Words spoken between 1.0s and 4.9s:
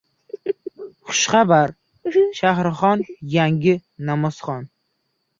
Xushxabar: Shahrixonda yangi namozxona